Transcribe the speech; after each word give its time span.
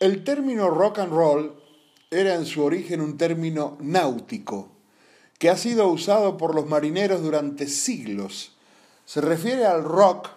El 0.00 0.22
término 0.22 0.70
rock 0.70 1.00
and 1.00 1.12
roll 1.12 1.60
era 2.12 2.36
en 2.36 2.46
su 2.46 2.62
origen 2.62 3.00
un 3.00 3.18
término 3.18 3.76
náutico 3.80 4.68
que 5.40 5.50
ha 5.50 5.56
sido 5.56 5.88
usado 5.88 6.36
por 6.36 6.54
los 6.54 6.66
marineros 6.66 7.20
durante 7.20 7.66
siglos. 7.66 8.52
Se 9.06 9.20
refiere 9.20 9.66
al 9.66 9.82
rock, 9.82 10.28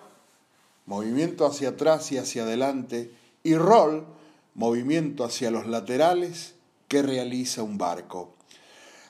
movimiento 0.87 1.45
hacia 1.45 1.69
atrás 1.69 2.11
y 2.11 2.17
hacia 2.17 2.41
adelante, 2.41 3.11
y 3.43 3.53
roll, 3.53 4.07
movimiento 4.55 5.23
hacia 5.23 5.51
los 5.51 5.67
laterales 5.67 6.55
que 6.87 7.03
realiza 7.03 7.61
un 7.61 7.77
barco. 7.77 8.33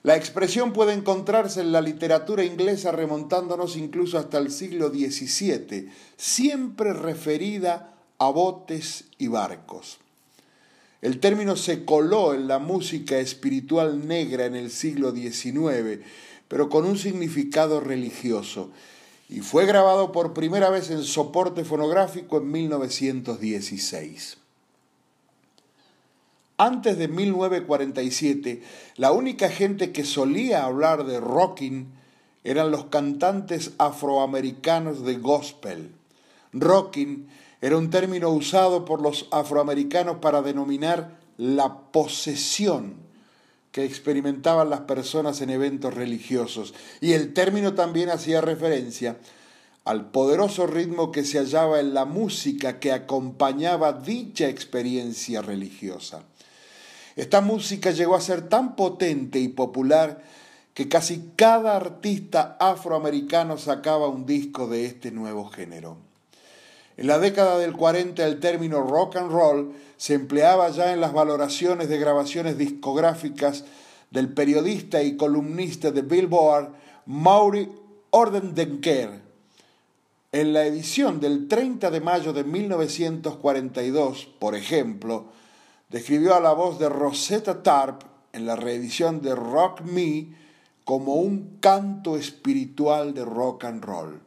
La 0.04 0.18
expresión 0.18 0.74
puede 0.74 0.92
encontrarse 0.92 1.62
en 1.62 1.72
la 1.72 1.80
literatura 1.80 2.44
inglesa 2.44 2.92
remontándonos 2.92 3.78
incluso 3.78 4.18
hasta 4.18 4.38
el 4.38 4.52
siglo 4.52 4.90
XVII, 4.90 5.90
siempre 6.18 6.92
referida 6.92 7.94
a 8.18 8.30
botes 8.30 9.06
y 9.18 9.28
barcos. 9.28 10.00
El 11.02 11.20
término 11.20 11.56
se 11.56 11.84
coló 11.84 12.34
en 12.34 12.48
la 12.48 12.60
música 12.60 13.18
espiritual 13.18 14.08
negra 14.08 14.46
en 14.46 14.56
el 14.56 14.70
siglo 14.70 15.12
XIX, 15.12 16.00
pero 16.48 16.70
con 16.70 16.86
un 16.86 16.98
significado 16.98 17.80
religioso, 17.80 18.70
y 19.28 19.40
fue 19.40 19.66
grabado 19.66 20.12
por 20.12 20.34
primera 20.34 20.70
vez 20.70 20.92
en 20.92 21.04
soporte 21.04 21.64
fonográfico 21.64 22.38
en 22.38 22.52
1916. 22.52 24.38
Antes 26.58 26.98
de 27.00 27.08
1947, 27.08 28.62
la 28.98 29.12
única 29.12 29.50
gente 29.50 29.92
que 29.92 30.04
solía 30.04 30.66
hablar 30.66 31.06
de 31.06 31.20
rocking 31.20 31.88
eran 32.44 32.70
los 32.70 32.86
cantantes 32.86 33.72
afroamericanos 33.80 35.04
de 35.04 35.16
gospel. 35.16 35.90
Rocking 36.54 37.28
era 37.62 37.78
un 37.78 37.92
término 37.92 38.30
usado 38.30 38.86
por 38.86 39.02
los 39.02 39.28
afroamericanos 39.32 40.18
para 40.18 40.42
denominar 40.42 41.20
la 41.38 41.92
posesión 41.92 42.96
que 43.72 43.86
experimentaban 43.86 44.70
las 44.70 44.82
personas 44.82 45.42
en 45.42 45.52
eventos 45.52 45.94
religiosos. 45.94 46.74
Y 47.00 47.14
el 47.14 47.34
término 47.34 47.74
también 47.74 48.10
hacía 48.10 48.42
referencia 48.42 49.18
al 49.86 50.12
poderoso 50.12 50.68
ritmo 50.68 51.12
que 51.12 51.24
se 51.24 51.38
hallaba 51.38 51.80
en 51.80 51.94
la 51.94 52.06
música 52.06 52.80
que 52.80 52.92
acompañaba 52.92 53.94
dicha 53.94 54.48
experiencia 54.48 55.42
religiosa. 55.42 56.24
Esta 57.16 57.42
música 57.42 57.92
llegó 57.92 58.16
a 58.16 58.22
ser 58.22 58.48
tan 58.50 58.76
potente 58.76 59.40
y 59.40 59.48
popular 59.48 60.24
que 60.74 60.88
casi 60.88 61.32
cada 61.36 61.76
artista 61.76 62.58
afroamericano 62.60 63.58
sacaba 63.58 64.08
un 64.08 64.26
disco 64.26 64.68
de 64.68 64.86
este 64.86 65.12
nuevo 65.12 65.46
género. 65.50 66.11
En 67.02 67.08
la 67.08 67.18
década 67.18 67.58
del 67.58 67.76
40 67.76 68.24
el 68.28 68.40
término 68.40 68.84
rock 68.84 69.16
and 69.16 69.32
roll 69.32 69.74
se 69.98 70.14
empleaba 70.14 70.70
ya 70.70 70.94
en 70.94 71.02
las 71.02 71.14
valoraciones 71.14 71.90
de 71.90 71.98
grabaciones 71.98 72.60
discográficas 72.60 73.66
del 74.12 74.32
periodista 74.32 75.02
y 75.02 75.18
columnista 75.18 75.90
de 75.90 76.04
Billboard 76.04 76.70
Maury 77.08 77.72
Ordendenker. 78.12 79.20
En 80.32 80.54
la 80.54 80.64
edición 80.64 81.20
del 81.20 81.48
30 81.48 81.90
de 81.90 82.02
mayo 82.02 82.34
de 82.34 82.44
1942, 82.44 84.28
por 84.38 84.54
ejemplo, 84.54 85.26
describió 85.90 86.36
a 86.36 86.40
la 86.40 86.54
voz 86.54 86.78
de 86.78 86.88
Rosetta 86.88 87.64
Tarp 87.64 88.04
en 88.32 88.46
la 88.46 88.56
reedición 88.56 89.24
de 89.24 89.34
Rock 89.34 89.82
Me 89.82 90.28
como 90.86 91.16
un 91.16 91.58
canto 91.60 92.16
espiritual 92.16 93.16
de 93.16 93.26
rock 93.26 93.64
and 93.66 93.84
roll. 93.84 94.22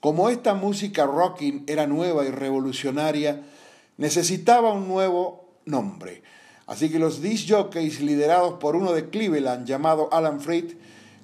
Como 0.00 0.30
esta 0.30 0.54
música 0.54 1.04
rocking 1.04 1.64
era 1.66 1.86
nueva 1.86 2.24
y 2.24 2.30
revolucionaria, 2.30 3.42
necesitaba 3.98 4.72
un 4.72 4.88
nuevo 4.88 5.50
nombre. 5.66 6.22
Así 6.66 6.88
que 6.88 6.98
los 6.98 7.20
disc 7.20 7.46
jockeys, 7.50 8.00
liderados 8.00 8.54
por 8.54 8.76
uno 8.76 8.92
de 8.92 9.10
Cleveland 9.10 9.66
llamado 9.66 10.08
Alan 10.10 10.40
Freed, 10.40 10.76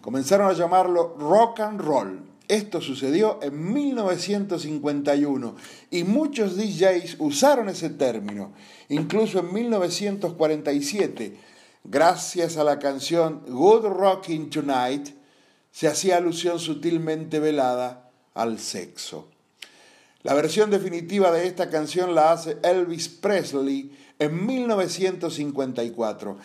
comenzaron 0.02 0.50
a 0.50 0.52
llamarlo 0.52 1.16
rock 1.18 1.60
and 1.60 1.80
roll. 1.80 2.20
Esto 2.48 2.82
sucedió 2.82 3.38
en 3.42 3.72
1951 3.72 5.56
y 5.90 6.04
muchos 6.04 6.56
DJs 6.56 7.16
usaron 7.18 7.70
ese 7.70 7.88
término, 7.90 8.52
incluso 8.88 9.40
en 9.40 9.52
1947, 9.52 11.36
gracias 11.82 12.56
a 12.56 12.62
la 12.62 12.78
canción 12.78 13.42
Good 13.48 13.86
Rocking 13.86 14.50
Tonight, 14.50 15.08
se 15.72 15.88
hacía 15.88 16.18
alusión 16.18 16.60
sutilmente 16.60 17.40
velada 17.40 18.05
al 18.36 18.60
sexo. 18.60 19.28
La 20.22 20.34
versión 20.34 20.70
definitiva 20.70 21.32
de 21.32 21.46
esta 21.46 21.70
canción 21.70 22.14
la 22.14 22.32
hace 22.32 22.58
Elvis 22.62 23.08
Presley 23.08 23.96
en 24.18 24.46
1954. 24.46 26.38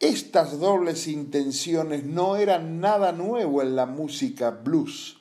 Estas 0.00 0.58
dobles 0.60 1.08
intenciones 1.08 2.04
no 2.04 2.36
eran 2.36 2.80
nada 2.80 3.12
nuevo 3.12 3.62
en 3.62 3.74
la 3.76 3.86
música 3.86 4.50
blues, 4.50 5.18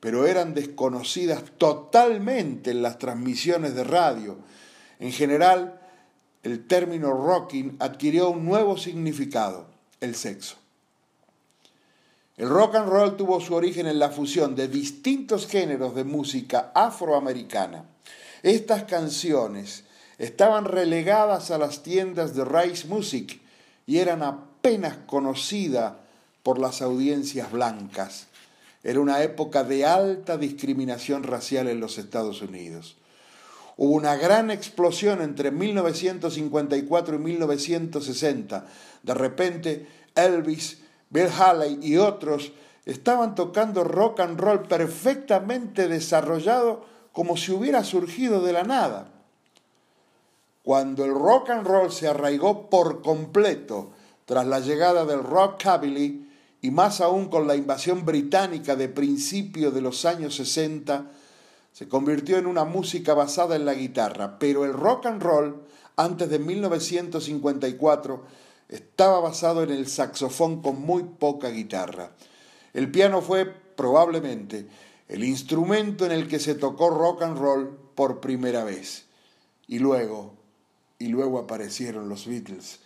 pero 0.00 0.26
eran 0.26 0.52
desconocidas 0.54 1.42
totalmente 1.56 2.70
en 2.70 2.82
las 2.82 2.98
transmisiones 2.98 3.74
de 3.74 3.84
radio. 3.84 4.38
En 4.98 5.12
general, 5.12 5.80
el 6.42 6.66
término 6.66 7.12
rocking 7.12 7.76
adquirió 7.78 8.30
un 8.30 8.44
nuevo 8.44 8.76
significado, 8.76 9.66
el 10.00 10.14
sexo. 10.14 10.63
El 12.36 12.48
rock 12.48 12.74
and 12.74 12.88
roll 12.88 13.16
tuvo 13.16 13.40
su 13.40 13.54
origen 13.54 13.86
en 13.86 14.00
la 14.00 14.10
fusión 14.10 14.56
de 14.56 14.66
distintos 14.66 15.46
géneros 15.46 15.94
de 15.94 16.02
música 16.02 16.72
afroamericana. 16.74 17.84
Estas 18.42 18.84
canciones 18.84 19.84
estaban 20.18 20.64
relegadas 20.64 21.52
a 21.52 21.58
las 21.58 21.84
tiendas 21.84 22.34
de 22.34 22.44
Rice 22.44 22.88
Music 22.88 23.40
y 23.86 23.98
eran 23.98 24.22
apenas 24.22 24.96
conocidas 25.06 25.94
por 26.42 26.58
las 26.58 26.82
audiencias 26.82 27.52
blancas. 27.52 28.26
Era 28.82 29.00
una 29.00 29.22
época 29.22 29.62
de 29.62 29.86
alta 29.86 30.36
discriminación 30.36 31.22
racial 31.22 31.68
en 31.68 31.78
los 31.78 31.98
Estados 31.98 32.42
Unidos. 32.42 32.96
Hubo 33.76 33.94
una 33.94 34.16
gran 34.16 34.50
explosión 34.50 35.22
entre 35.22 35.52
1954 35.52 37.14
y 37.14 37.18
1960. 37.18 38.66
De 39.02 39.14
repente, 39.14 39.86
Elvis 40.14 40.83
Bill 41.14 41.28
Haley 41.28 41.78
y 41.80 41.96
otros 41.96 42.50
estaban 42.86 43.36
tocando 43.36 43.84
rock 43.84 44.18
and 44.18 44.38
roll 44.38 44.62
perfectamente 44.62 45.86
desarrollado 45.86 46.84
como 47.12 47.36
si 47.36 47.52
hubiera 47.52 47.84
surgido 47.84 48.42
de 48.42 48.52
la 48.52 48.64
nada. 48.64 49.12
Cuando 50.64 51.04
el 51.04 51.14
rock 51.14 51.50
and 51.50 51.64
roll 51.64 51.92
se 51.92 52.08
arraigó 52.08 52.68
por 52.68 53.00
completo 53.00 53.92
tras 54.24 54.44
la 54.44 54.58
llegada 54.58 55.04
del 55.04 55.22
rockabilly 55.22 56.28
y 56.62 56.70
más 56.72 57.00
aún 57.00 57.28
con 57.28 57.46
la 57.46 57.54
invasión 57.54 58.04
británica 58.04 58.74
de 58.74 58.88
principios 58.88 59.72
de 59.72 59.82
los 59.82 60.04
años 60.04 60.34
60, 60.34 61.12
se 61.72 61.88
convirtió 61.88 62.38
en 62.38 62.46
una 62.46 62.64
música 62.64 63.14
basada 63.14 63.54
en 63.54 63.66
la 63.66 63.74
guitarra, 63.74 64.40
pero 64.40 64.64
el 64.64 64.72
rock 64.72 65.06
and 65.06 65.22
roll 65.22 65.62
antes 65.94 66.28
de 66.28 66.40
1954 66.40 68.24
estaba 68.68 69.20
basado 69.20 69.62
en 69.62 69.70
el 69.70 69.86
saxofón 69.86 70.62
con 70.62 70.80
muy 70.80 71.04
poca 71.04 71.50
guitarra. 71.50 72.12
El 72.72 72.90
piano 72.90 73.22
fue 73.22 73.46
probablemente 73.46 74.66
el 75.08 75.24
instrumento 75.24 76.06
en 76.06 76.12
el 76.12 76.28
que 76.28 76.38
se 76.38 76.54
tocó 76.54 76.90
rock 76.90 77.22
and 77.22 77.38
roll 77.38 77.78
por 77.94 78.20
primera 78.20 78.64
vez. 78.64 79.04
Y 79.66 79.78
luego, 79.78 80.34
y 80.98 81.08
luego 81.08 81.38
aparecieron 81.38 82.08
los 82.08 82.26
Beatles, 82.26 82.80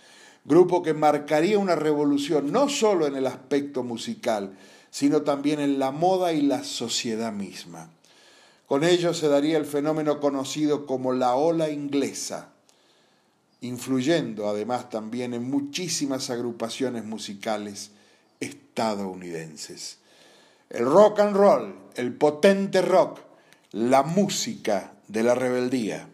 grupo 0.44 0.82
que 0.82 0.94
marcaría 0.94 1.58
una 1.58 1.74
revolución 1.74 2.52
no 2.52 2.68
solo 2.68 3.06
en 3.06 3.16
el 3.16 3.26
aspecto 3.26 3.82
musical, 3.82 4.56
sino 4.90 5.22
también 5.22 5.60
en 5.60 5.78
la 5.78 5.90
moda 5.90 6.32
y 6.32 6.42
la 6.42 6.64
sociedad 6.64 7.32
misma. 7.32 7.90
Con 8.66 8.84
ello 8.84 9.14
se 9.14 9.28
daría 9.28 9.56
el 9.56 9.64
fenómeno 9.64 10.20
conocido 10.20 10.86
como 10.86 11.12
la 11.12 11.34
ola 11.34 11.70
inglesa, 11.70 12.52
influyendo 13.60 14.48
además 14.48 14.90
también 14.90 15.34
en 15.34 15.50
muchísimas 15.50 16.30
agrupaciones 16.30 17.04
musicales 17.04 17.90
estadounidenses. 18.40 19.98
El 20.70 20.84
rock 20.84 21.20
and 21.20 21.36
roll, 21.36 21.74
el 21.96 22.12
potente 22.12 22.82
rock, 22.82 23.20
la 23.72 24.02
música 24.02 24.92
de 25.08 25.22
la 25.22 25.34
rebeldía. 25.34 26.08